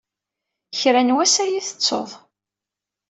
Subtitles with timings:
[0.79, 2.09] Kra n wass ad iyi-tettuḍ.